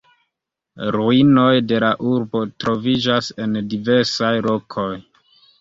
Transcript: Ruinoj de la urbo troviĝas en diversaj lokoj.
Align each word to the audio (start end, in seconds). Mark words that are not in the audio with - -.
Ruinoj 0.95 1.51
de 1.73 1.81
la 1.83 1.91
urbo 2.13 2.43
troviĝas 2.65 3.29
en 3.45 3.55
diversaj 3.75 4.33
lokoj. 4.49 4.91